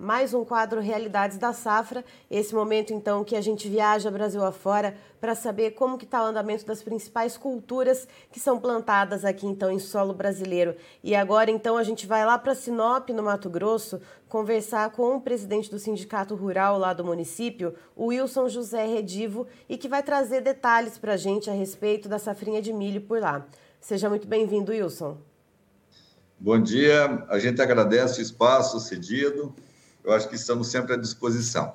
mais 0.00 0.32
um 0.32 0.44
quadro 0.44 0.80
Realidades 0.80 1.38
da 1.38 1.52
Safra. 1.52 2.04
Esse 2.30 2.54
momento, 2.54 2.94
então, 2.94 3.24
que 3.24 3.34
a 3.34 3.40
gente 3.40 3.68
viaja 3.68 4.12
Brasil 4.12 4.44
afora 4.44 4.96
para 5.20 5.34
saber 5.34 5.72
como 5.72 5.98
que 5.98 6.04
está 6.04 6.22
o 6.22 6.26
andamento 6.26 6.64
das 6.64 6.80
principais 6.80 7.36
culturas 7.36 8.06
que 8.30 8.38
são 8.38 8.60
plantadas 8.60 9.24
aqui, 9.24 9.44
então, 9.44 9.72
em 9.72 9.80
solo 9.80 10.14
brasileiro. 10.14 10.76
E 11.02 11.16
agora, 11.16 11.50
então, 11.50 11.76
a 11.76 11.82
gente 11.82 12.06
vai 12.06 12.24
lá 12.24 12.38
para 12.38 12.54
Sinop, 12.54 13.10
no 13.10 13.24
Mato 13.24 13.50
Grosso, 13.50 14.00
conversar 14.28 14.88
com 14.90 15.16
o 15.16 15.20
presidente 15.20 15.68
do 15.68 15.80
Sindicato 15.80 16.36
Rural 16.36 16.78
lá 16.78 16.92
do 16.92 17.04
município, 17.04 17.74
o 17.96 18.06
Wilson 18.06 18.48
José 18.48 18.86
Redivo, 18.86 19.48
e 19.68 19.76
que 19.76 19.88
vai 19.88 20.04
trazer 20.04 20.42
detalhes 20.42 20.96
para 20.96 21.14
a 21.14 21.16
gente 21.16 21.50
a 21.50 21.52
respeito 21.52 22.08
da 22.08 22.20
safrinha 22.20 22.62
de 22.62 22.72
milho 22.72 23.00
por 23.00 23.18
lá. 23.18 23.44
Seja 23.80 24.08
muito 24.08 24.28
bem-vindo, 24.28 24.70
Wilson. 24.70 25.18
Bom 26.38 26.62
dia, 26.62 27.26
a 27.28 27.40
gente 27.40 27.60
agradece 27.60 28.20
o 28.20 28.22
espaço 28.22 28.78
cedido 28.78 29.52
eu 30.08 30.14
acho 30.14 30.28
que 30.28 30.36
estamos 30.36 30.68
sempre 30.68 30.94
à 30.94 30.96
disposição. 30.96 31.74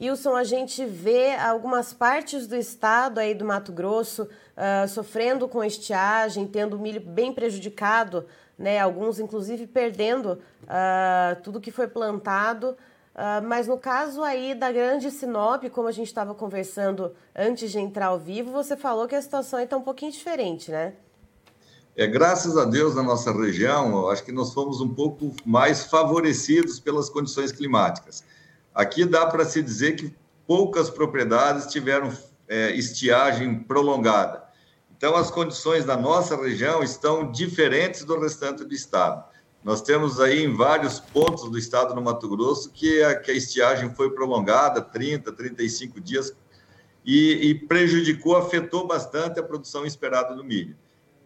Wilson, 0.00 0.34
a 0.34 0.44
gente 0.44 0.84
vê 0.84 1.34
algumas 1.36 1.92
partes 1.92 2.46
do 2.46 2.56
estado 2.56 3.18
aí 3.18 3.34
do 3.34 3.44
Mato 3.44 3.70
Grosso 3.70 4.22
uh, 4.22 4.88
sofrendo 4.88 5.46
com 5.46 5.62
estiagem, 5.62 6.46
tendo 6.46 6.76
o 6.76 6.78
milho 6.78 7.00
bem 7.00 7.32
prejudicado, 7.32 8.26
né? 8.58 8.80
Alguns, 8.80 9.20
inclusive, 9.20 9.66
perdendo 9.66 10.40
uh, 10.62 11.40
tudo 11.42 11.60
que 11.60 11.70
foi 11.70 11.86
plantado. 11.86 12.76
Uh, 13.14 13.46
mas 13.46 13.68
no 13.68 13.78
caso 13.78 14.22
aí 14.22 14.54
da 14.54 14.72
grande 14.72 15.10
Sinop, 15.10 15.64
como 15.70 15.86
a 15.86 15.92
gente 15.92 16.08
estava 16.08 16.34
conversando 16.34 17.14
antes 17.36 17.70
de 17.70 17.78
entrar 17.78 18.06
ao 18.06 18.18
vivo, 18.18 18.50
você 18.50 18.76
falou 18.76 19.06
que 19.06 19.14
a 19.14 19.22
situação 19.22 19.60
está 19.60 19.76
um 19.76 19.82
pouquinho 19.82 20.10
diferente, 20.10 20.72
né? 20.72 20.94
É, 21.96 22.08
graças 22.08 22.56
a 22.56 22.64
Deus, 22.64 22.96
na 22.96 23.04
nossa 23.04 23.32
região, 23.32 24.08
acho 24.08 24.24
que 24.24 24.32
nós 24.32 24.52
fomos 24.52 24.80
um 24.80 24.92
pouco 24.92 25.32
mais 25.46 25.84
favorecidos 25.84 26.80
pelas 26.80 27.08
condições 27.08 27.52
climáticas. 27.52 28.24
Aqui 28.74 29.04
dá 29.04 29.26
para 29.26 29.44
se 29.44 29.62
dizer 29.62 29.94
que 29.94 30.12
poucas 30.44 30.90
propriedades 30.90 31.66
tiveram 31.66 32.12
é, 32.48 32.72
estiagem 32.72 33.60
prolongada. 33.60 34.42
Então, 34.96 35.14
as 35.14 35.30
condições 35.30 35.84
da 35.84 35.96
nossa 35.96 36.36
região 36.36 36.82
estão 36.82 37.30
diferentes 37.30 38.02
do 38.04 38.18
restante 38.18 38.64
do 38.64 38.74
estado. 38.74 39.22
Nós 39.62 39.80
temos 39.80 40.18
aí 40.18 40.42
em 40.42 40.52
vários 40.52 40.98
pontos 40.98 41.48
do 41.48 41.56
estado 41.56 41.94
no 41.94 42.02
Mato 42.02 42.28
Grosso 42.28 42.70
que 42.72 43.04
a, 43.04 43.14
que 43.14 43.30
a 43.30 43.34
estiagem 43.34 43.94
foi 43.94 44.10
prolongada, 44.10 44.82
30, 44.82 45.30
35 45.30 46.00
dias, 46.00 46.34
e, 47.04 47.50
e 47.50 47.54
prejudicou, 47.54 48.36
afetou 48.36 48.84
bastante 48.84 49.38
a 49.38 49.44
produção 49.44 49.86
esperada 49.86 50.34
do 50.34 50.42
milho 50.42 50.76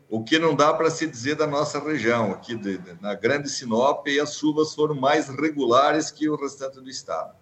o 0.09 0.23
que 0.23 0.39
não 0.39 0.55
dá 0.55 0.73
para 0.73 0.91
se 0.91 1.07
dizer 1.07 1.35
da 1.35 1.47
nossa 1.47 1.79
região, 1.79 2.33
aqui 2.33 2.55
de, 2.55 2.79
de, 2.79 3.03
na 3.03 3.15
Grande 3.15 3.49
Sinop, 3.49 4.07
e 4.09 4.19
as 4.19 4.35
chuvas 4.35 4.75
foram 4.75 4.95
mais 4.95 5.29
regulares 5.29 6.11
que 6.11 6.29
o 6.29 6.37
restante 6.37 6.81
do 6.81 6.89
estado. 6.89 7.35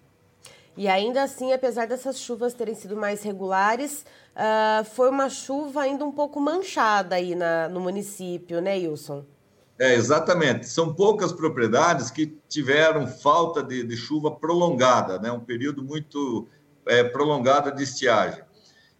E 0.75 0.87
ainda 0.87 1.23
assim, 1.23 1.53
apesar 1.53 1.87
dessas 1.87 2.19
chuvas 2.19 2.53
terem 2.53 2.75
sido 2.75 2.95
mais 2.95 3.23
regulares, 3.23 4.05
uh, 4.35 4.85
foi 4.85 5.09
uma 5.09 5.29
chuva 5.29 5.81
ainda 5.81 6.05
um 6.05 6.11
pouco 6.11 6.39
manchada 6.39 7.15
aí 7.15 7.33
na, 7.33 7.67
no 7.67 7.79
município, 7.79 8.61
né, 8.61 8.75
Wilson? 8.75 9.25
É, 9.79 9.93
exatamente. 9.93 10.67
São 10.67 10.93
poucas 10.93 11.31
propriedades 11.31 12.09
que 12.09 12.37
tiveram 12.49 13.07
falta 13.07 13.63
de, 13.63 13.83
de 13.83 13.95
chuva 13.95 14.31
prolongada, 14.31 15.19
né? 15.19 15.31
um 15.31 15.39
período 15.39 15.83
muito 15.83 16.47
é, 16.85 17.03
prolongado 17.03 17.71
de 17.75 17.83
estiagem. 17.83 18.41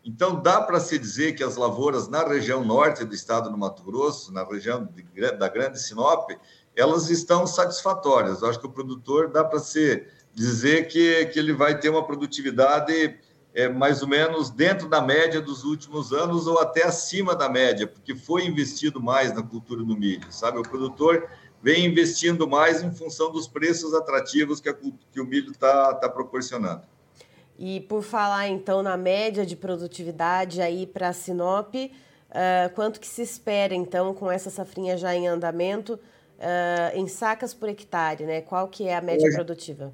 Então, 0.08 0.42
dá 0.42 0.62
para 0.62 0.80
se 0.80 0.98
dizer 0.98 1.34
que 1.34 1.44
as 1.44 1.58
lavouras 1.58 2.08
na 2.08 2.26
região 2.26 2.64
norte 2.64 3.04
do 3.04 3.14
estado 3.14 3.52
do 3.52 3.58
Mato 3.58 3.84
Grosso, 3.84 4.32
na 4.32 4.42
região 4.42 4.86
de, 4.86 5.04
da 5.34 5.50
Grande 5.50 5.82
Sinop, 5.82 6.32
elas 6.74 7.10
estão 7.10 7.46
satisfatórias. 7.46 8.42
Eu 8.42 8.50
acho 8.50 8.58
que 8.58 8.66
o 8.66 8.72
produtor 8.72 9.30
dá 9.30 9.44
para 9.44 9.60
se 9.60 10.08
dizer 10.34 10.88
que, 10.88 11.26
que 11.26 11.38
ele 11.38 11.52
vai 11.52 11.78
ter 11.78 11.90
uma 11.90 12.08
produtividade 12.08 13.20
é, 13.54 13.68
mais 13.68 14.02
ou 14.02 14.08
menos 14.08 14.50
dentro 14.50 14.88
da 14.88 15.02
média 15.02 15.42
dos 15.42 15.66
últimos 15.66 16.14
anos 16.14 16.48
ou 16.48 16.58
até 16.58 16.86
acima 16.86 17.36
da 17.36 17.50
média, 17.50 17.86
porque 17.86 18.16
foi 18.16 18.46
investido 18.46 19.04
mais 19.04 19.34
na 19.34 19.44
cultura 19.44 19.84
do 19.84 19.98
milho, 19.98 20.32
sabe? 20.32 20.58
O 20.58 20.64
produtor 20.64 21.28
vem 21.62 21.86
investindo 21.86 22.48
mais 22.48 22.82
em 22.82 22.94
função 22.94 23.30
dos 23.30 23.46
preços 23.46 23.94
atrativos 23.94 24.62
que, 24.62 24.70
a, 24.70 24.74
que 24.74 25.20
o 25.20 25.26
milho 25.26 25.52
está 25.52 25.94
tá 25.96 26.08
proporcionando. 26.08 26.84
E 27.58 27.82
por 27.82 28.04
falar 28.04 28.48
então 28.48 28.84
na 28.84 28.96
média 28.96 29.46
de 29.46 29.56
produtividade 29.56 30.62
aí 30.62 30.86
para 30.86 31.10
a 31.10 31.14
Sinop, 31.14 31.74
uh, 31.76 31.90
quanto 32.76 33.00
que 33.00 33.08
se 33.08 33.22
espera 33.22 33.74
então 33.74 34.14
com 34.14 34.32
essa 34.32 34.50
safrinha 34.50 34.96
já 34.98 35.16
em 35.16 35.28
andamento 35.28 35.94
uh, 35.94 36.98
em 36.98 37.08
sacas 37.08 37.54
por 37.54 37.70
hectare, 37.70 38.26
né? 38.26 38.42
Qual 38.42 38.68
que 38.68 38.88
é 38.88 38.96
a 38.96 39.02
média 39.02 39.30
produtiva? 39.32 39.94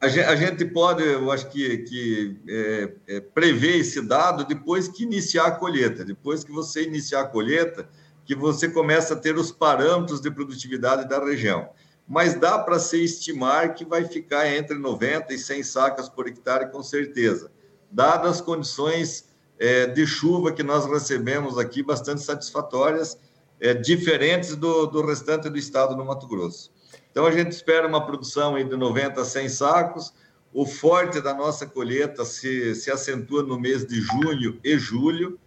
A 0.00 0.08
gente, 0.08 0.24
a 0.24 0.36
gente 0.36 0.64
pode, 0.64 1.02
eu 1.02 1.30
acho 1.30 1.48
que, 1.50 1.78
que 1.78 2.40
é, 2.48 3.16
é, 3.16 3.20
prever 3.20 3.80
esse 3.80 4.00
dado 4.00 4.46
depois 4.46 4.88
que 4.88 5.02
iniciar 5.02 5.46
a 5.46 5.50
colheita. 5.50 6.04
Depois 6.04 6.42
que 6.42 6.50
você 6.50 6.84
iniciar 6.84 7.20
a 7.20 7.26
colheita, 7.26 7.86
que 8.24 8.34
você 8.34 8.68
começa 8.68 9.12
a 9.12 9.16
ter 9.16 9.36
os 9.36 9.52
parâmetros 9.52 10.20
de 10.20 10.30
produtividade 10.30 11.06
da 11.06 11.22
região 11.22 11.68
mas 12.10 12.34
dá 12.34 12.58
para 12.58 12.80
se 12.80 13.04
estimar 13.04 13.72
que 13.72 13.84
vai 13.84 14.04
ficar 14.04 14.52
entre 14.52 14.76
90 14.76 15.32
e 15.32 15.38
100 15.38 15.62
sacas 15.62 16.08
por 16.08 16.26
hectare, 16.26 16.68
com 16.72 16.82
certeza, 16.82 17.52
dadas 17.88 18.32
as 18.32 18.40
condições 18.40 19.26
é, 19.56 19.86
de 19.86 20.04
chuva 20.08 20.50
que 20.50 20.64
nós 20.64 20.86
recebemos 20.86 21.56
aqui, 21.56 21.84
bastante 21.84 22.20
satisfatórias, 22.20 23.16
é, 23.60 23.74
diferentes 23.74 24.56
do, 24.56 24.86
do 24.86 25.06
restante 25.06 25.48
do 25.48 25.56
estado 25.56 25.94
do 25.94 26.04
Mato 26.04 26.26
Grosso. 26.26 26.72
Então, 27.12 27.26
a 27.26 27.30
gente 27.30 27.52
espera 27.52 27.86
uma 27.86 28.04
produção 28.04 28.56
de 28.56 28.76
90 28.76 29.20
a 29.20 29.24
100 29.24 29.48
sacos. 29.48 30.12
O 30.52 30.66
forte 30.66 31.20
da 31.20 31.32
nossa 31.32 31.64
colheita 31.64 32.24
se, 32.24 32.74
se 32.74 32.90
acentua 32.90 33.44
no 33.44 33.56
mês 33.56 33.86
de 33.86 34.00
junho 34.00 34.58
e 34.64 34.76
julho, 34.76 35.38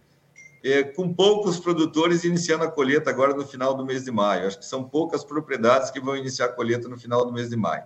é, 0.64 0.82
com 0.82 1.12
poucos 1.12 1.60
produtores 1.60 2.24
iniciando 2.24 2.64
a 2.64 2.70
colheita 2.70 3.10
agora 3.10 3.34
no 3.34 3.46
final 3.46 3.74
do 3.74 3.84
mês 3.84 4.04
de 4.04 4.10
maio. 4.10 4.46
Acho 4.46 4.58
que 4.58 4.64
são 4.64 4.82
poucas 4.82 5.22
propriedades 5.22 5.90
que 5.90 6.00
vão 6.00 6.16
iniciar 6.16 6.46
a 6.46 6.48
colheita 6.48 6.88
no 6.88 6.96
final 6.96 7.26
do 7.26 7.32
mês 7.32 7.50
de 7.50 7.56
maio. 7.56 7.84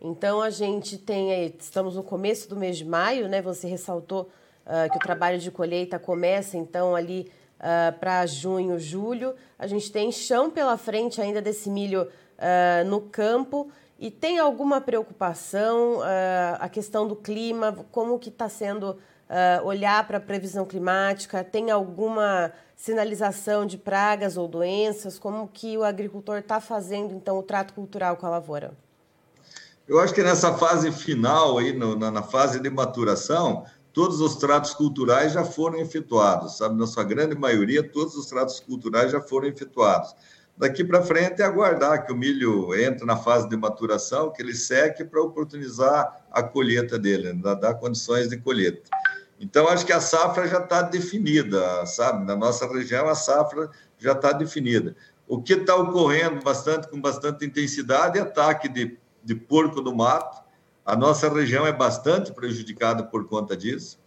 Então 0.00 0.40
a 0.40 0.48
gente 0.48 0.96
tem, 0.96 1.54
estamos 1.60 1.94
no 1.94 2.02
começo 2.02 2.48
do 2.48 2.56
mês 2.56 2.78
de 2.78 2.84
maio, 2.84 3.28
né? 3.28 3.42
Você 3.42 3.68
ressaltou 3.68 4.30
uh, 4.66 4.90
que 4.90 4.96
o 4.96 5.00
trabalho 5.00 5.38
de 5.38 5.50
colheita 5.50 5.98
começa 5.98 6.56
então 6.56 6.96
ali 6.96 7.30
uh, 7.60 7.96
para 8.00 8.24
junho, 8.24 8.78
julho. 8.78 9.34
A 9.58 9.66
gente 9.66 9.92
tem 9.92 10.10
chão 10.10 10.50
pela 10.50 10.78
frente 10.78 11.20
ainda 11.20 11.42
desse 11.42 11.68
milho 11.68 12.02
uh, 12.02 12.88
no 12.88 13.02
campo. 13.02 13.70
E 13.98 14.10
tem 14.10 14.40
alguma 14.40 14.80
preocupação 14.80 16.00
a 16.58 16.68
questão 16.68 17.06
do 17.06 17.14
clima? 17.14 17.86
Como 17.92 18.18
que 18.18 18.30
está 18.30 18.48
sendo 18.48 18.98
uh, 19.32 19.66
olhar 19.66 20.06
para 20.06 20.18
a 20.18 20.20
previsão 20.20 20.66
climática? 20.66 21.42
Tem 21.42 21.70
alguma 21.70 22.52
sinalização 22.76 23.64
de 23.64 23.78
pragas 23.78 24.36
ou 24.36 24.46
doenças? 24.46 25.18
Como 25.18 25.48
que 25.48 25.76
o 25.78 25.82
agricultor 25.82 26.38
está 26.38 26.60
fazendo, 26.60 27.14
então, 27.14 27.38
o 27.38 27.42
trato 27.42 27.72
cultural 27.72 28.16
com 28.16 28.26
a 28.26 28.30
lavoura? 28.30 28.72
Eu 29.88 29.98
acho 29.98 30.14
que 30.14 30.22
nessa 30.22 30.54
fase 30.54 30.92
final, 30.92 31.58
aí, 31.58 31.72
no, 31.72 31.96
na, 31.96 32.10
na 32.10 32.22
fase 32.22 32.60
de 32.60 32.70
maturação, 32.70 33.64
todos 33.92 34.20
os 34.20 34.36
tratos 34.36 34.74
culturais 34.74 35.32
já 35.32 35.44
foram 35.44 35.78
efetuados, 35.78 36.58
sabe? 36.58 36.78
Na 36.78 36.86
sua 36.86 37.04
grande 37.04 37.34
maioria, 37.34 37.82
todos 37.82 38.14
os 38.14 38.26
tratos 38.26 38.60
culturais 38.60 39.10
já 39.10 39.20
foram 39.20 39.48
efetuados. 39.48 40.14
Daqui 40.56 40.84
para 40.84 41.02
frente 41.02 41.40
é 41.40 41.44
aguardar 41.44 42.06
que 42.06 42.12
o 42.12 42.16
milho 42.16 42.74
entre 42.74 43.04
na 43.06 43.16
fase 43.16 43.48
de 43.48 43.56
maturação, 43.56 44.30
que 44.30 44.42
ele 44.42 44.54
seque 44.54 45.04
para 45.04 45.20
oportunizar 45.20 46.24
a 46.30 46.42
colheita 46.42 46.98
dele, 46.98 47.32
né? 47.32 47.54
dar 47.54 47.74
condições 47.74 48.28
de 48.28 48.36
colheita. 48.36 48.88
Então, 49.42 49.66
acho 49.66 49.84
que 49.84 49.92
a 49.92 50.00
safra 50.00 50.46
já 50.46 50.58
está 50.58 50.82
definida, 50.82 51.84
sabe? 51.84 52.24
Na 52.24 52.36
nossa 52.36 52.64
região, 52.72 53.08
a 53.08 53.14
safra 53.16 53.68
já 53.98 54.12
está 54.12 54.30
definida. 54.30 54.94
O 55.26 55.42
que 55.42 55.54
está 55.54 55.74
ocorrendo 55.74 56.40
bastante, 56.44 56.88
com 56.88 57.00
bastante 57.00 57.44
intensidade 57.44 58.20
é 58.20 58.22
ataque 58.22 58.68
de, 58.68 58.96
de 59.22 59.34
porco 59.34 59.80
do 59.80 59.92
mato. 59.92 60.40
A 60.86 60.94
nossa 60.94 61.28
região 61.28 61.66
é 61.66 61.72
bastante 61.72 62.32
prejudicada 62.32 63.02
por 63.02 63.26
conta 63.26 63.56
disso, 63.56 63.98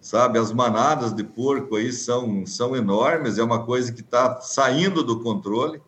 sabe? 0.00 0.40
As 0.40 0.52
manadas 0.52 1.14
de 1.14 1.22
porco 1.22 1.76
aí 1.76 1.92
são, 1.92 2.44
são 2.44 2.74
enormes, 2.74 3.38
é 3.38 3.44
uma 3.44 3.64
coisa 3.64 3.92
que 3.92 4.00
está 4.00 4.40
saindo 4.40 5.04
do 5.04 5.20
controle. 5.20 5.80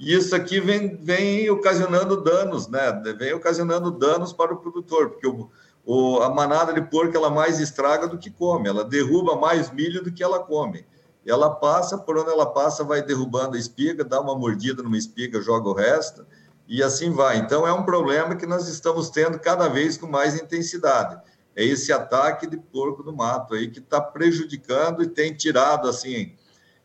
E 0.00 0.12
isso 0.12 0.34
aqui 0.34 0.58
vem, 0.58 0.96
vem 0.96 1.48
ocasionando 1.48 2.24
danos, 2.24 2.66
né? 2.66 2.90
Vem 3.16 3.34
ocasionando 3.34 3.92
danos 3.92 4.32
para 4.32 4.52
o 4.52 4.56
produtor, 4.56 5.10
porque 5.10 5.28
o, 5.28 5.48
o, 5.90 6.20
a 6.20 6.28
manada 6.28 6.70
de 6.74 6.82
porco 6.82 7.16
ela 7.16 7.30
mais 7.30 7.58
estraga 7.58 8.06
do 8.06 8.18
que 8.18 8.28
come, 8.28 8.68
ela 8.68 8.84
derruba 8.84 9.36
mais 9.36 9.70
milho 9.70 10.04
do 10.04 10.12
que 10.12 10.22
ela 10.22 10.38
come. 10.38 10.84
Ela 11.26 11.48
passa, 11.48 11.96
por 11.96 12.18
onde 12.18 12.28
ela 12.28 12.44
passa, 12.44 12.84
vai 12.84 13.00
derrubando 13.00 13.56
a 13.56 13.58
espiga, 13.58 14.04
dá 14.04 14.20
uma 14.20 14.36
mordida 14.36 14.82
numa 14.82 14.98
espiga, 14.98 15.40
joga 15.40 15.66
o 15.66 15.72
resto, 15.72 16.26
e 16.68 16.82
assim 16.82 17.10
vai. 17.10 17.38
Então, 17.38 17.66
é 17.66 17.72
um 17.72 17.84
problema 17.84 18.36
que 18.36 18.44
nós 18.44 18.68
estamos 18.68 19.08
tendo 19.08 19.38
cada 19.38 19.66
vez 19.66 19.96
com 19.96 20.06
mais 20.06 20.38
intensidade. 20.38 21.18
É 21.56 21.64
esse 21.64 21.90
ataque 21.90 22.46
de 22.46 22.58
porco 22.58 23.02
do 23.02 23.16
mato 23.16 23.54
aí 23.54 23.70
que 23.70 23.78
está 23.78 23.98
prejudicando 23.98 25.02
e 25.02 25.08
tem 25.08 25.32
tirado, 25.32 25.88
assim, 25.88 26.34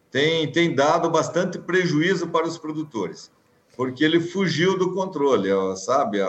tem, 0.09 0.49
tem 0.49 0.73
dado 0.73 1.09
bastante 1.09 1.59
prejuízo 1.59 2.29
para 2.29 2.47
os 2.47 2.57
produtores, 2.57 3.29
porque 3.75 4.01
ele 4.01 4.21
fugiu 4.21 4.77
do 4.77 4.93
controle, 4.93 5.49
sabe? 5.75 6.19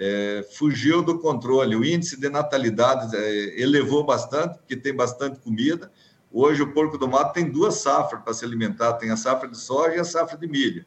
É, 0.00 0.46
fugiu 0.52 1.02
do 1.02 1.18
controle. 1.18 1.74
O 1.74 1.84
índice 1.84 2.18
de 2.18 2.28
natalidade 2.28 3.16
é, 3.16 3.60
elevou 3.60 4.04
bastante, 4.04 4.58
porque 4.58 4.76
tem 4.76 4.94
bastante 4.94 5.40
comida. 5.40 5.90
Hoje, 6.32 6.62
o 6.62 6.72
porco 6.72 6.96
do 6.96 7.08
mato 7.08 7.32
tem 7.32 7.50
duas 7.50 7.74
safras 7.76 8.22
para 8.22 8.32
se 8.32 8.44
alimentar: 8.44 8.92
tem 8.94 9.10
a 9.10 9.16
safra 9.16 9.48
de 9.48 9.58
soja 9.58 9.96
e 9.96 9.98
a 9.98 10.04
safra 10.04 10.38
de 10.38 10.46
milho. 10.46 10.84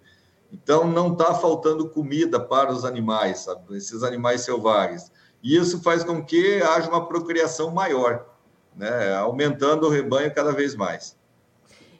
Então, 0.51 0.85
não 0.87 1.13
está 1.13 1.33
faltando 1.33 1.89
comida 1.89 2.39
para 2.39 2.71
os 2.71 2.85
animais, 2.85 3.39
sabe? 3.39 3.75
esses 3.75 4.03
animais 4.03 4.41
selvagens. 4.41 5.11
E 5.41 5.55
isso 5.55 5.81
faz 5.81 6.03
com 6.03 6.23
que 6.23 6.61
haja 6.61 6.89
uma 6.89 7.07
procriação 7.07 7.71
maior, 7.71 8.25
né? 8.75 9.13
aumentando 9.15 9.87
o 9.87 9.89
rebanho 9.89 10.33
cada 10.33 10.51
vez 10.51 10.75
mais. 10.75 11.17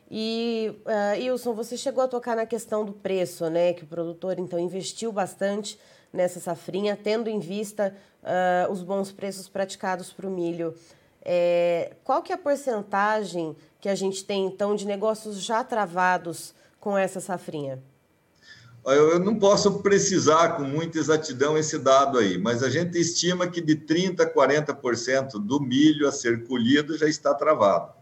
E, 0.09 0.75
uh, 0.85 1.17
Wilson, 1.17 1.53
você 1.53 1.77
chegou 1.77 2.03
a 2.03 2.07
tocar 2.07 2.35
na 2.35 2.45
questão 2.45 2.83
do 2.83 2.91
preço, 2.91 3.49
né? 3.49 3.71
Que 3.71 3.85
o 3.85 3.87
produtor, 3.87 4.37
então, 4.37 4.59
investiu 4.59 5.09
bastante 5.09 5.79
nessa 6.11 6.39
safrinha, 6.39 6.97
tendo 7.01 7.29
em 7.29 7.39
vista 7.39 7.95
uh, 8.23 8.71
os 8.71 8.83
bons 8.83 9.11
preços 9.11 9.47
praticados 9.47 10.11
para 10.11 10.27
o 10.27 10.31
milho. 10.31 10.75
É, 11.23 11.93
qual 12.03 12.21
que 12.21 12.31
é 12.31 12.35
a 12.35 12.37
porcentagem 12.37 13.55
que 13.79 13.87
a 13.87 13.95
gente 13.95 14.23
tem, 14.25 14.45
então, 14.45 14.75
de 14.75 14.85
negócios 14.85 15.41
já 15.41 15.63
travados 15.63 16.53
com 16.79 16.97
essa 16.97 17.19
safrinha? 17.19 17.81
Eu 18.83 19.19
não 19.19 19.37
posso 19.37 19.79
precisar 19.83 20.57
com 20.57 20.63
muita 20.63 20.97
exatidão 20.97 21.55
esse 21.55 21.77
dado 21.77 22.17
aí, 22.17 22.39
mas 22.39 22.63
a 22.63 22.69
gente 22.69 22.99
estima 22.99 23.47
que 23.47 23.61
de 23.61 23.75
30% 23.75 24.21
a 24.21 24.25
40% 24.25 25.33
do 25.33 25.59
milho 25.59 26.07
a 26.07 26.11
ser 26.11 26.47
colhido 26.47 26.97
já 26.97 27.07
está 27.07 27.31
travado, 27.35 27.93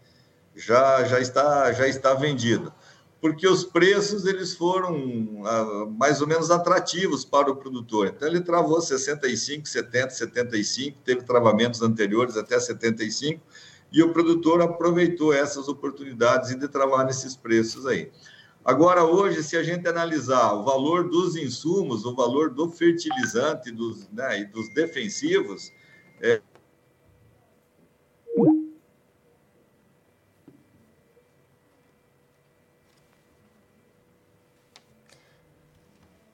já, 0.56 1.04
já, 1.04 1.20
está, 1.20 1.70
já 1.72 1.86
está 1.86 2.14
vendido. 2.14 2.72
Porque 3.20 3.46
os 3.46 3.64
preços 3.64 4.24
eles 4.24 4.54
foram 4.54 5.42
ah, 5.44 5.86
mais 5.98 6.20
ou 6.20 6.26
menos 6.26 6.50
atrativos 6.50 7.24
para 7.24 7.50
o 7.50 7.56
produtor. 7.56 8.06
Então, 8.06 8.26
ele 8.26 8.40
travou 8.40 8.80
65, 8.80 9.68
70, 9.68 10.10
75, 10.10 10.98
teve 11.04 11.22
travamentos 11.22 11.82
anteriores 11.82 12.36
até 12.36 12.58
75, 12.58 13.42
e 13.92 14.02
o 14.02 14.12
produtor 14.12 14.62
aproveitou 14.62 15.34
essas 15.34 15.68
oportunidades 15.68 16.54
de 16.54 16.68
travar 16.68 17.04
nesses 17.04 17.36
preços 17.36 17.86
aí. 17.86 18.10
Agora, 18.64 19.04
hoje, 19.04 19.42
se 19.42 19.56
a 19.56 19.62
gente 19.62 19.88
analisar 19.88 20.52
o 20.52 20.64
valor 20.64 21.08
dos 21.08 21.34
insumos, 21.34 22.04
o 22.04 22.14
valor 22.14 22.50
do 22.50 22.70
fertilizante 22.70 23.70
dos, 23.70 24.08
né, 24.10 24.40
e 24.40 24.44
dos 24.44 24.72
defensivos, 24.74 25.72
é... 26.20 26.40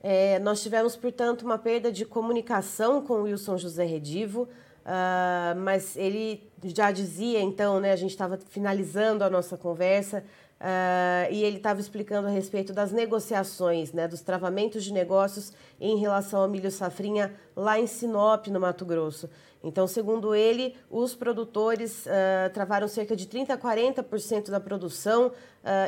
É, 0.08 0.38
nós 0.38 0.62
tivemos, 0.62 0.94
portanto, 0.94 1.42
uma 1.42 1.58
perda 1.58 1.90
de 1.90 2.04
comunicação 2.04 3.02
com 3.02 3.22
Wilson 3.22 3.58
José 3.58 3.84
Redivo, 3.84 4.42
uh, 4.42 5.58
mas 5.58 5.96
ele 5.96 6.48
já 6.62 6.92
dizia, 6.92 7.40
então, 7.40 7.80
né, 7.80 7.90
a 7.90 7.96
gente 7.96 8.12
estava 8.12 8.38
finalizando 8.38 9.24
a 9.24 9.28
nossa 9.28 9.56
conversa, 9.56 10.22
Uh, 10.58 11.30
e 11.30 11.44
ele 11.44 11.58
estava 11.58 11.78
explicando 11.80 12.28
a 12.28 12.30
respeito 12.30 12.72
das 12.72 12.90
negociações, 12.90 13.92
né, 13.92 14.08
dos 14.08 14.22
travamentos 14.22 14.84
de 14.84 14.90
negócios 14.90 15.52
em 15.78 15.98
relação 15.98 16.40
ao 16.40 16.48
milho 16.48 16.70
safrinha 16.70 17.34
lá 17.54 17.78
em 17.78 17.86
Sinop, 17.86 18.46
no 18.46 18.58
Mato 18.58 18.86
Grosso. 18.86 19.28
Então, 19.62 19.86
segundo 19.86 20.34
ele, 20.34 20.76
os 20.90 21.14
produtores 21.14 22.06
uh, 22.06 22.50
travaram 22.52 22.86
cerca 22.86 23.16
de 23.16 23.26
30% 23.26 23.50
a 23.50 23.58
40% 23.58 24.50
da 24.50 24.60
produção 24.60 25.28
uh, 25.28 25.32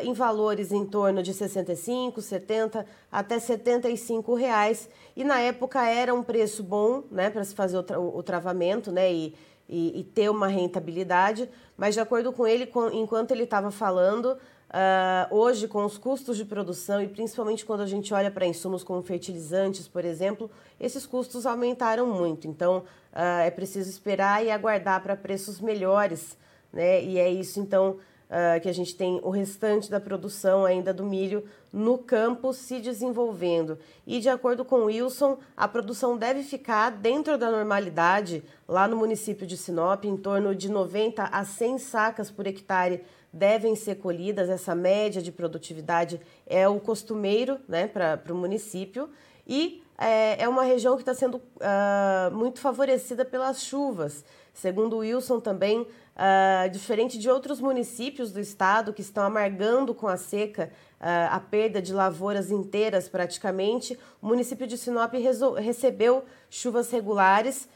em 0.04 0.12
valores 0.12 0.72
em 0.72 0.84
torno 0.84 1.22
de 1.22 1.32
65, 1.32 2.20
70 2.20 2.84
até 3.10 3.38
75 3.38 4.34
reais. 4.34 4.88
E 5.16 5.22
na 5.22 5.38
época 5.40 5.86
era 5.86 6.12
um 6.14 6.22
preço 6.22 6.62
bom 6.62 7.04
né, 7.10 7.30
para 7.30 7.44
se 7.44 7.54
fazer 7.54 7.78
o, 7.78 7.82
tra 7.82 8.00
o, 8.00 8.22
travamento 8.22 8.90
né, 8.90 9.12
e, 9.12 9.34
e, 9.68 10.00
e, 10.00 10.04
ter 10.04 10.30
uma 10.30 10.48
rentabilidade, 10.48 11.48
mas 11.76 11.94
de 11.94 12.00
acordo 12.00 12.32
com 12.32 12.46
ele, 12.46 12.66
com, 12.66 12.90
enquanto 12.90 13.30
ele 13.30 13.44
estava 13.44 13.70
falando, 13.70 14.36
Uh, 14.68 15.34
hoje, 15.34 15.66
com 15.66 15.82
os 15.82 15.96
custos 15.96 16.36
de 16.36 16.44
produção 16.44 17.00
e 17.00 17.08
principalmente 17.08 17.64
quando 17.64 17.80
a 17.80 17.86
gente 17.86 18.12
olha 18.12 18.30
para 18.30 18.46
insumos 18.46 18.84
como 18.84 19.02
fertilizantes, 19.02 19.88
por 19.88 20.04
exemplo, 20.04 20.50
esses 20.78 21.06
custos 21.06 21.46
aumentaram 21.46 22.06
muito. 22.06 22.46
Então, 22.46 22.84
uh, 23.12 23.40
é 23.44 23.50
preciso 23.50 23.88
esperar 23.88 24.44
e 24.44 24.50
aguardar 24.50 25.02
para 25.02 25.16
preços 25.16 25.58
melhores, 25.58 26.36
né? 26.70 27.02
E 27.02 27.18
é 27.18 27.30
isso, 27.30 27.60
então, 27.60 27.96
uh, 28.28 28.60
que 28.60 28.68
a 28.68 28.72
gente 28.72 28.94
tem 28.94 29.20
o 29.22 29.30
restante 29.30 29.90
da 29.90 30.00
produção 30.00 30.64
ainda 30.64 30.92
do 30.92 31.04
milho 31.04 31.44
no 31.72 31.98
campo 31.98 32.52
se 32.52 32.80
desenvolvendo. 32.80 33.78
E, 34.06 34.20
de 34.20 34.28
acordo 34.28 34.64
com 34.64 34.84
Wilson, 34.84 35.38
a 35.56 35.68
produção 35.68 36.16
deve 36.16 36.42
ficar 36.42 36.90
dentro 36.90 37.36
da 37.36 37.50
normalidade 37.50 38.42
lá 38.66 38.88
no 38.88 38.96
município 38.96 39.46
de 39.46 39.56
Sinop, 39.56 40.04
em 40.04 40.16
torno 40.16 40.54
de 40.54 40.70
90 40.70 41.24
a 41.24 41.44
100 41.44 41.78
sacas 41.78 42.30
por 42.30 42.46
hectare 42.46 43.02
devem 43.32 43.76
ser 43.76 43.96
colhidas, 43.96 44.48
essa 44.48 44.74
média 44.74 45.20
de 45.20 45.30
produtividade 45.30 46.20
é 46.46 46.66
o 46.66 46.80
costumeiro 46.80 47.58
né, 47.68 47.86
para 47.86 48.22
o 48.30 48.34
município 48.34 49.08
e 49.46 49.82
é, 49.96 50.44
é, 50.44 50.48
uma 50.48 50.62
região 50.62 50.94
que 50.94 51.02
está 51.02 51.12
sendo 51.12 51.36
uh, 51.36 52.30
muito 52.32 52.60
favorecida 52.60 53.24
pelas 53.24 53.62
chuvas. 53.62 54.24
Segundo 54.54 54.98
Wilson, 54.98 55.40
também, 55.40 55.86
uh, 56.18 56.68
diferente 56.70 57.18
de 57.18 57.30
outros 57.30 57.60
municípios 57.60 58.32
do 58.32 58.40
estado 58.40 58.92
que 58.92 59.00
estão 59.00 59.22
amargando 59.22 59.94
com 59.94 60.08
a 60.08 60.16
seca 60.16 60.70
uh, 61.00 61.04
a 61.30 61.40
perda 61.40 61.80
de 61.80 61.92
lavouras 61.92 62.50
inteiras 62.50 63.08
praticamente, 63.08 63.98
o 64.20 64.26
município 64.26 64.66
de 64.66 64.76
Sinop 64.76 65.14
recebeu 65.56 66.24
chuvas 66.50 66.90
regulares. 66.90 67.68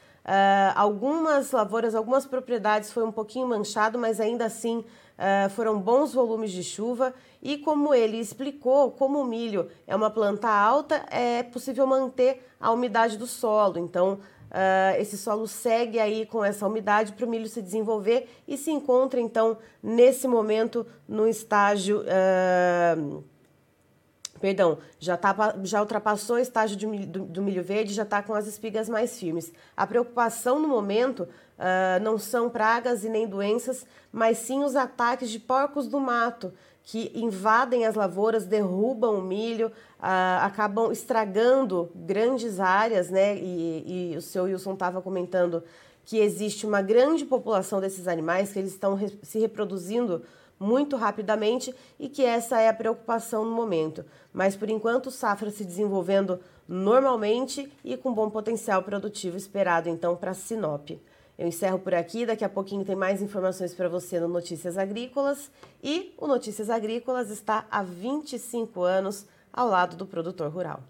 algumas 0.75 1.51
lavouras, 1.53 1.95
algumas 1.95 2.27
propriedades 2.27 2.93
foi 2.93 3.05
um 3.05 3.13
pouquinho 3.13 3.47
manchado, 3.47 3.99
mas 3.99 4.21
ainda 4.21 4.45
assim 4.45 4.85
Uh, 5.13 5.49
foram 5.51 5.79
bons 5.79 6.13
volumes 6.13 6.51
de 6.51 6.65
chuva 6.65 7.15
e, 7.41 7.59
como 7.59 7.95
ele 7.95 8.19
explicou, 8.19 8.91
como 8.91 9.21
o 9.21 9.25
milho 9.25 9.71
é 9.87 9.95
uma 9.95 10.11
planta 10.11 10.49
alta, 10.49 11.05
é 11.11 11.43
possível 11.45 11.87
manter 11.87 12.45
a 12.59 12.73
umidade 12.73 13.17
do 13.17 13.27
solo. 13.27 13.79
Então, 13.79 14.19
uh, 14.53 15.01
esse 15.01 15.17
solo 15.17 15.49
segue 15.49 15.99
aí 15.99 16.27
com 16.27 16.45
essa 16.45 16.67
umidade 16.67 17.13
para 17.13 17.27
o 17.27 17.29
milho 17.29 17.49
se 17.49 17.61
desenvolver 17.61 18.29
e 18.47 18.57
se 18.57 18.71
encontra, 18.71 19.21
então, 19.21 19.59
nesse 19.83 20.29
momento, 20.29 20.87
no 21.09 21.27
estágio. 21.27 22.03
Uh, 22.03 23.25
perdão, 24.41 24.79
já, 24.99 25.17
tá, 25.17 25.57
já 25.63 25.81
ultrapassou 25.81 26.37
o 26.37 26.39
estágio 26.39 26.77
de, 26.77 26.87
do, 27.07 27.21
do 27.25 27.43
milho 27.43 27.63
verde, 27.63 27.95
já 27.95 28.03
está 28.03 28.23
com 28.23 28.35
as 28.35 28.47
espigas 28.47 28.89
mais 28.89 29.19
firmes. 29.19 29.53
A 29.77 29.87
preocupação 29.87 30.59
no 30.59 30.69
momento 30.69 31.21
uh, 31.21 32.03
não 32.03 32.19
são 32.19 32.51
pragas 32.51 33.05
e 33.05 33.09
nem 33.09 33.27
doenças, 33.27 33.87
mas 34.11 34.39
sim 34.39 34.65
os 34.65 34.77
ataques 34.77 35.31
de 35.31 35.39
porcos 35.39 35.87
do 35.87 36.01
mato, 36.01 36.53
que 36.85 37.13
invadem 37.15 37.87
as 37.87 37.95
lavouras, 37.95 38.45
derrubam 38.45 39.19
o 39.19 39.23
milho, 39.23 39.69
uh, 39.69 40.43
acabam 40.43 40.91
estragando 40.91 41.91
grandes 41.95 42.59
áreas, 42.59 43.09
né? 43.09 43.37
E, 43.37 44.13
e 44.13 44.17
o 44.17 44.23
seu 44.23 44.45
Wilson 44.45 44.75
estava 44.75 45.01
comentando 45.01 45.63
que 46.05 46.19
existe 46.19 46.67
uma 46.67 46.83
grande 46.83 47.25
população 47.25 47.81
desses 47.81 48.09
animais, 48.09 48.53
que 48.53 48.59
eles 48.59 48.73
estão 48.73 48.95
re 48.95 49.17
se 49.23 49.39
reproduzindo 49.39 50.23
muito 50.59 50.97
rapidamente 50.97 51.75
e 51.99 52.09
que 52.09 52.25
essa 52.25 52.61
é 52.61 52.69
a 52.69 52.75
preocupação 52.75 53.45
no 53.45 53.51
momento. 53.51 54.05
Mas 54.33 54.57
por 54.57 54.71
enquanto, 54.71 55.11
safra 55.11 55.51
se 55.51 55.65
desenvolvendo 55.65 56.41
normalmente 56.69 57.71
e 57.85 57.97
com 57.97 58.15
bom 58.15 58.31
potencial 58.31 58.83
produtivo 58.83 59.37
esperado 59.37 59.89
então 59.89 60.17
para 60.17 60.35
Sinop. 60.35 60.91
Eu 61.39 61.49
encerro 61.49 61.79
por 61.79 61.95
aqui, 61.95 62.27
daqui 62.27 62.45
a 62.45 62.49
pouquinho 62.49 62.85
tem 62.85 62.95
mais 62.95 63.23
informações 63.23 63.75
para 63.75 63.89
você 63.89 64.21
no 64.21 64.29
Notícias 64.29 64.77
Agrícolas 64.77 65.51
e 65.83 66.15
o 66.19 66.27
Notícias 66.27 66.69
Agrícolas 66.69 67.31
está 67.31 67.67
há 67.71 67.83
25 67.83 68.83
anos 68.83 69.27
ao 69.53 69.69
lado 69.69 69.97
do 69.97 70.07
produtor 70.07 70.51
rural. 70.51 70.83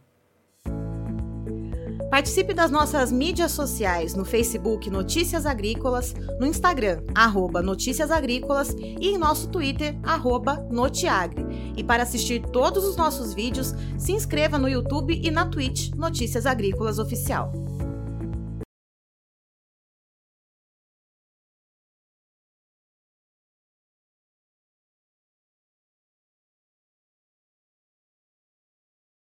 Participe 2.13 2.53
das 2.53 2.71
nossas 2.71 3.11
mídias 3.11 3.53
sociais 3.53 4.15
no 4.15 4.23
Facebook 4.23 4.91
Notícias 4.91 5.47
Agrícolas, 5.47 6.13
no 6.39 6.47
Instagram, 6.47 7.03
arroba 7.15 7.63
Notícias 7.63 8.11
Agrícolas 8.11 8.77
e 8.79 9.09
em 9.09 9.17
nosso 9.17 9.49
Twitter, 9.49 9.99
arroba 10.03 10.57
Notiagre. 10.71 11.43
E 11.75 11.83
para 11.83 12.03
assistir 12.03 12.43
todos 12.43 12.85
os 12.85 12.97
nossos 12.97 13.33
vídeos, 13.33 13.75
se 13.97 14.13
inscreva 14.13 14.59
no 14.59 14.69
YouTube 14.69 15.19
e 15.25 15.31
na 15.31 15.47
Twitch 15.47 15.95
Notícias 15.95 16.45
Agrícolas 16.45 16.99
Oficial. 16.99 17.51